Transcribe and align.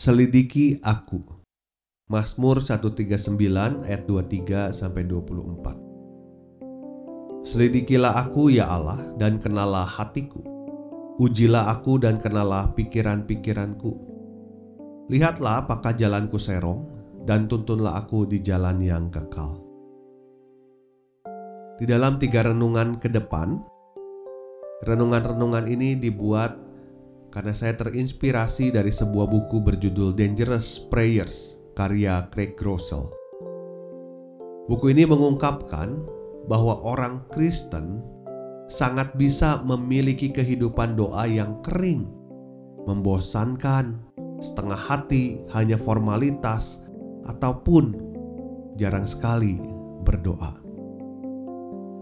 Selidiki 0.00 0.80
aku. 0.80 1.20
Mazmur 2.08 2.64
139 2.64 3.84
ayat 3.84 4.08
23 4.08 4.72
sampai 4.72 5.04
24. 5.04 7.44
Selidikilah 7.44 8.24
aku 8.24 8.48
ya 8.48 8.72
Allah 8.72 8.96
dan 9.20 9.36
kenalah 9.36 9.84
hatiku. 9.84 10.40
Ujilah 11.20 11.68
aku 11.68 12.00
dan 12.00 12.16
kenalah 12.16 12.72
pikiran-pikiranku. 12.72 13.92
Lihatlah 15.12 15.68
apakah 15.68 15.92
jalanku 15.92 16.40
serong 16.40 16.88
dan 17.28 17.44
tuntunlah 17.44 18.00
aku 18.00 18.24
di 18.24 18.40
jalan 18.40 18.80
yang 18.80 19.12
kekal. 19.12 19.60
Di 21.76 21.84
dalam 21.84 22.16
tiga 22.16 22.48
renungan 22.48 22.96
ke 22.96 23.12
depan, 23.12 23.60
renungan-renungan 24.80 25.68
ini 25.68 26.00
dibuat 26.00 26.69
karena 27.30 27.54
saya 27.54 27.78
terinspirasi 27.78 28.74
dari 28.74 28.90
sebuah 28.90 29.30
buku 29.30 29.62
berjudul 29.62 30.18
Dangerous 30.18 30.82
Prayers 30.90 31.62
karya 31.78 32.26
Craig 32.34 32.58
Groeschel. 32.58 33.06
Buku 34.66 34.90
ini 34.90 35.06
mengungkapkan 35.06 35.94
bahwa 36.50 36.82
orang 36.82 37.26
Kristen 37.30 38.02
sangat 38.66 39.14
bisa 39.14 39.62
memiliki 39.62 40.30
kehidupan 40.30 40.98
doa 40.98 41.26
yang 41.26 41.62
kering, 41.62 42.06
membosankan, 42.86 43.98
setengah 44.42 44.78
hati, 44.78 45.42
hanya 45.54 45.78
formalitas, 45.78 46.82
ataupun 47.26 47.94
jarang 48.74 49.06
sekali 49.06 49.58
berdoa. 50.02 50.58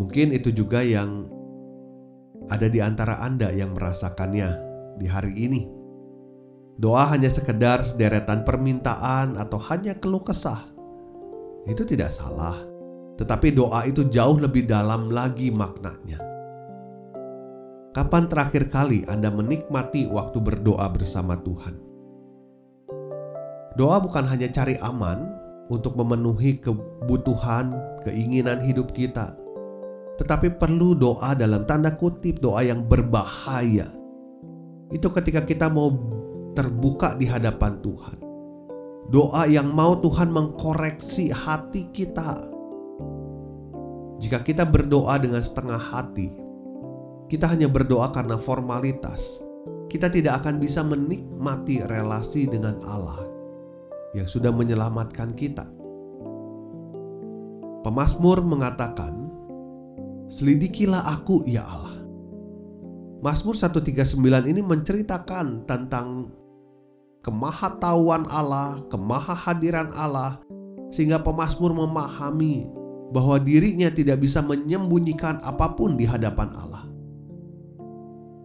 Mungkin 0.00 0.32
itu 0.32 0.48
juga 0.52 0.80
yang 0.80 1.28
ada 2.48 2.72
di 2.72 2.80
antara 2.80 3.20
Anda 3.20 3.52
yang 3.52 3.76
merasakannya 3.76 4.69
di 4.96 5.06
hari 5.06 5.34
ini. 5.36 5.62
Doa 6.80 7.12
hanya 7.12 7.28
sekedar 7.28 7.84
sederetan 7.84 8.40
permintaan 8.48 9.36
atau 9.36 9.60
hanya 9.68 9.92
keluh 10.00 10.24
kesah. 10.24 10.64
Itu 11.68 11.84
tidak 11.84 12.08
salah, 12.08 12.56
tetapi 13.20 13.52
doa 13.52 13.84
itu 13.84 14.08
jauh 14.08 14.40
lebih 14.40 14.64
dalam 14.64 15.12
lagi 15.12 15.52
maknanya. 15.52 16.16
Kapan 17.92 18.32
terakhir 18.32 18.72
kali 18.72 19.04
Anda 19.04 19.28
menikmati 19.28 20.08
waktu 20.08 20.40
berdoa 20.40 20.88
bersama 20.88 21.36
Tuhan? 21.36 21.76
Doa 23.76 24.00
bukan 24.00 24.24
hanya 24.24 24.48
cari 24.48 24.80
aman 24.80 25.20
untuk 25.68 26.00
memenuhi 26.00 26.64
kebutuhan, 26.64 27.76
keinginan 28.08 28.64
hidup 28.64 28.96
kita, 28.96 29.36
tetapi 30.16 30.56
perlu 30.56 30.96
doa 30.96 31.36
dalam 31.36 31.68
tanda 31.68 31.92
kutip 31.92 32.40
doa 32.40 32.64
yang 32.64 32.88
berbahaya 32.88 33.99
itu 34.90 35.06
ketika 35.14 35.46
kita 35.46 35.70
mau 35.70 35.94
terbuka 36.52 37.14
di 37.14 37.30
hadapan 37.30 37.78
Tuhan. 37.78 38.18
Doa 39.10 39.46
yang 39.46 39.74
mau 39.74 39.98
Tuhan 39.98 40.30
mengkoreksi 40.30 41.34
hati 41.34 41.90
kita. 41.90 42.38
Jika 44.22 44.44
kita 44.46 44.68
berdoa 44.68 45.18
dengan 45.18 45.42
setengah 45.42 45.80
hati, 45.80 46.30
kita 47.26 47.50
hanya 47.50 47.66
berdoa 47.66 48.10
karena 48.14 48.38
formalitas. 48.38 49.42
Kita 49.90 50.06
tidak 50.06 50.42
akan 50.44 50.62
bisa 50.62 50.86
menikmati 50.86 51.82
relasi 51.82 52.46
dengan 52.46 52.78
Allah 52.86 53.26
yang 54.14 54.26
sudah 54.26 54.54
menyelamatkan 54.54 55.34
kita. 55.34 55.66
Pemasmur 57.82 58.44
mengatakan, 58.46 59.30
"Selidikilah 60.30 61.02
aku, 61.10 61.42
ya 61.50 61.66
Allah." 61.66 61.89
Mazmur 63.20 63.52
139 63.52 64.16
ini 64.48 64.64
menceritakan 64.64 65.68
tentang 65.68 66.32
kemahatauan 67.20 68.24
Allah, 68.24 68.80
kemahahadiran 68.88 69.92
Allah, 69.92 70.40
sehingga 70.88 71.20
pemazmur 71.20 71.76
memahami 71.76 72.72
bahwa 73.12 73.36
dirinya 73.36 73.92
tidak 73.92 74.24
bisa 74.24 74.40
menyembunyikan 74.40 75.36
apa 75.44 75.68
pun 75.76 76.00
di 76.00 76.08
hadapan 76.08 76.48
Allah. 76.56 76.88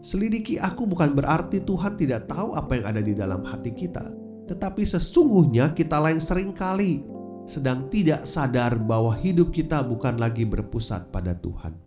Selidiki 0.03 0.59
aku 0.59 0.83
bukan 0.91 1.15
berarti 1.15 1.63
Tuhan 1.63 1.95
tidak 1.95 2.27
tahu 2.27 2.59
apa 2.59 2.75
yang 2.75 2.85
ada 2.91 2.99
di 2.99 3.15
dalam 3.15 3.47
hati 3.47 3.71
kita, 3.71 4.11
tetapi 4.51 4.83
sesungguhnya 4.83 5.71
kita 5.71 6.03
lain 6.03 6.19
sering 6.19 6.51
kali 6.51 6.99
sedang 7.47 7.87
tidak 7.87 8.27
sadar 8.27 8.75
bahwa 8.83 9.15
hidup 9.23 9.55
kita 9.55 9.87
bukan 9.87 10.19
lagi 10.19 10.43
berpusat 10.43 11.15
pada 11.15 11.31
Tuhan 11.31 11.84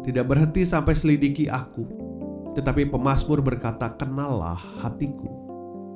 tidak 0.00 0.32
berhenti 0.32 0.64
sampai 0.64 0.96
selidiki 0.96 1.46
aku. 1.48 1.84
Tetapi 2.56 2.88
pemazmur 2.90 3.44
berkata, 3.44 3.94
"Kenalah 3.94 4.58
hatiku, 4.82 5.28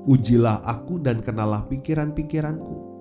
ujilah 0.07 0.63
aku 0.63 1.01
dan 1.03 1.25
kenalah 1.25 1.67
pikiran-pikiranku." 1.67 2.95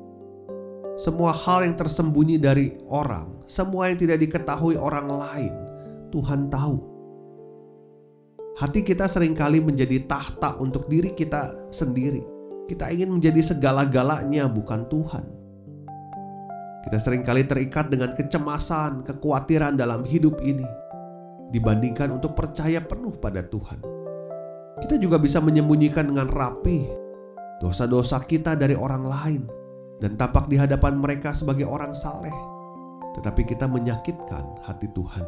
Semua 0.97 1.33
hal 1.33 1.65
yang 1.65 1.75
tersembunyi 1.75 2.37
dari 2.37 2.77
orang, 2.87 3.43
semua 3.49 3.89
yang 3.89 3.97
tidak 3.97 4.21
diketahui 4.21 4.77
orang 4.77 5.09
lain, 5.09 5.53
Tuhan 6.13 6.49
tahu. 6.53 6.77
Hati 8.53 8.85
kita 8.85 9.09
sering 9.09 9.33
kali 9.33 9.57
menjadi 9.57 10.05
tahta 10.05 10.61
untuk 10.61 10.85
diri 10.85 11.17
kita 11.17 11.73
sendiri. 11.73 12.21
Kita 12.69 12.93
ingin 12.93 13.09
menjadi 13.09 13.41
segala-galanya, 13.41 14.45
bukan 14.45 14.85
Tuhan. 14.85 15.25
Kita 16.85 16.97
sering 17.01 17.25
kali 17.25 17.49
terikat 17.49 17.89
dengan 17.89 18.13
kecemasan, 18.13 19.01
kekhawatiran 19.01 19.73
dalam 19.73 20.05
hidup 20.05 20.37
ini 20.45 20.82
dibandingkan 21.53 22.17
untuk 22.17 22.33
percaya 22.33 22.81
penuh 22.81 23.13
pada 23.21 23.45
Tuhan. 23.45 23.77
Kita 24.81 24.97
juga 24.97 25.21
bisa 25.21 25.37
menyembunyikan 25.37 26.09
dengan 26.09 26.25
rapi 26.25 26.89
dosa-dosa 27.61 28.25
kita 28.25 28.57
dari 28.57 28.73
orang 28.73 29.05
lain 29.05 29.41
dan 30.01 30.17
tampak 30.17 30.49
di 30.49 30.57
hadapan 30.57 30.97
mereka 30.97 31.31
sebagai 31.31 31.69
orang 31.69 31.93
saleh, 31.93 32.33
tetapi 33.15 33.45
kita 33.45 33.69
menyakitkan 33.69 34.65
hati 34.65 34.89
Tuhan. 34.91 35.23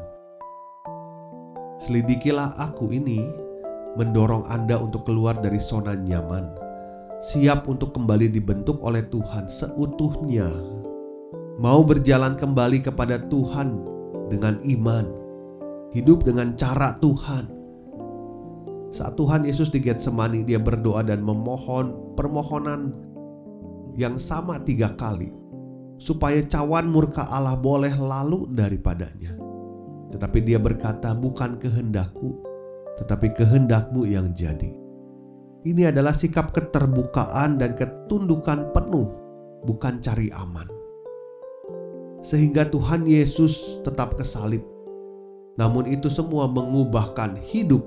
Selidikilah 1.79 2.57
aku 2.57 2.89
ini 2.89 3.21
mendorong 3.95 4.49
Anda 4.49 4.81
untuk 4.81 5.05
keluar 5.05 5.37
dari 5.37 5.61
zona 5.61 5.93
nyaman, 5.93 6.57
siap 7.21 7.69
untuk 7.69 7.93
kembali 7.93 8.33
dibentuk 8.33 8.81
oleh 8.81 9.05
Tuhan 9.07 9.45
seutuhnya, 9.45 10.49
mau 11.61 11.85
berjalan 11.85 12.33
kembali 12.35 12.81
kepada 12.83 13.21
Tuhan 13.29 13.79
dengan 14.27 14.59
iman 14.65 15.24
hidup 15.91 16.25
dengan 16.25 16.55
cara 16.57 16.95
Tuhan. 16.97 17.45
Saat 18.95 19.19
Tuhan 19.19 19.43
Yesus 19.43 19.75
di 19.75 19.83
Getsemani, 19.83 20.47
dia 20.47 20.55
berdoa 20.55 21.03
dan 21.03 21.19
memohon 21.19 22.15
permohonan 22.15 22.95
yang 23.99 24.15
sama 24.15 24.63
tiga 24.63 24.95
kali, 24.95 25.31
supaya 25.99 26.39
cawan 26.47 26.87
murka 26.87 27.27
Allah 27.27 27.59
boleh 27.59 27.91
lalu 27.91 28.47
daripadanya. 28.55 29.35
Tetapi 30.15 30.39
dia 30.47 30.59
berkata, 30.63 31.11
"Bukan 31.11 31.59
kehendakku, 31.59 32.39
tetapi 33.03 33.35
kehendakmu 33.35 34.07
yang 34.07 34.31
jadi." 34.31 34.71
Ini 35.65 35.89
adalah 35.91 36.13
sikap 36.13 36.53
keterbukaan 36.53 37.57
dan 37.57 37.73
ketundukan 37.73 38.69
penuh, 38.71 39.09
bukan 39.65 39.97
cari 39.97 40.29
aman. 40.29 40.69
Sehingga 42.21 42.69
Tuhan 42.69 43.09
Yesus 43.09 43.81
tetap 43.81 44.13
kesalib 44.13 44.74
namun 45.55 45.87
itu 45.87 46.11
semua 46.11 46.47
mengubahkan 46.51 47.39
hidup 47.39 47.83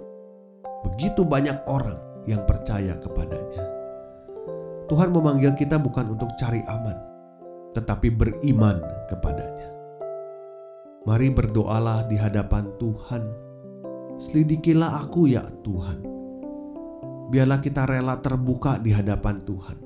begitu 0.85 1.25
banyak 1.25 1.56
orang 1.69 1.99
yang 2.25 2.44
percaya 2.44 2.97
kepadanya. 3.00 3.65
Tuhan 4.88 5.12
memanggil 5.12 5.53
kita 5.53 5.76
bukan 5.76 6.17
untuk 6.17 6.32
cari 6.41 6.65
aman, 6.65 6.97
tetapi 7.76 8.09
beriman 8.09 8.81
kepadanya. 9.09 9.69
Mari 11.05 11.29
berdoalah 11.32 12.09
di 12.09 12.17
hadapan 12.17 12.73
Tuhan. 12.81 13.23
Selidikilah 14.17 15.05
aku 15.05 15.29
ya 15.29 15.44
Tuhan. 15.65 16.05
Biarlah 17.29 17.61
kita 17.61 17.85
rela 17.85 18.17
terbuka 18.25 18.81
di 18.81 18.93
hadapan 18.97 19.44
Tuhan. 19.44 19.79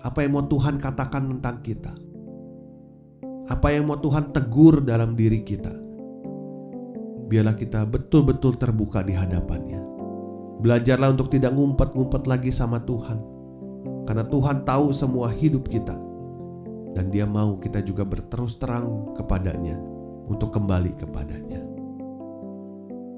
Apa 0.00 0.24
yang 0.24 0.32
mau 0.36 0.44
Tuhan 0.44 0.76
katakan 0.80 1.28
tentang 1.28 1.60
kita? 1.64 1.92
Apa 3.48 3.72
yang 3.72 3.88
mau 3.88 3.96
Tuhan 4.00 4.32
tegur 4.32 4.84
dalam 4.84 5.16
diri 5.16 5.40
kita. 5.44 5.89
Biarlah 7.30 7.54
kita 7.54 7.86
betul-betul 7.86 8.58
terbuka 8.58 9.06
di 9.06 9.14
hadapannya. 9.14 9.78
Belajarlah 10.58 11.14
untuk 11.14 11.30
tidak 11.30 11.54
ngumpet-ngumpet 11.54 12.26
lagi 12.26 12.50
sama 12.50 12.82
Tuhan. 12.82 13.22
Karena 14.02 14.26
Tuhan 14.26 14.66
tahu 14.66 14.90
semua 14.90 15.30
hidup 15.30 15.70
kita. 15.70 15.94
Dan 16.90 17.14
dia 17.14 17.22
mau 17.30 17.54
kita 17.62 17.86
juga 17.86 18.02
berterus 18.02 18.58
terang 18.58 19.14
kepadanya 19.14 19.78
untuk 20.26 20.50
kembali 20.50 20.98
kepadanya. 20.98 21.62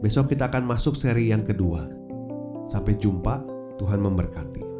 Besok 0.04 0.36
kita 0.36 0.52
akan 0.52 0.68
masuk 0.68 0.92
seri 0.92 1.32
yang 1.32 1.40
kedua. 1.40 1.88
Sampai 2.68 3.00
jumpa, 3.00 3.40
Tuhan 3.80 3.96
memberkati. 3.96 4.71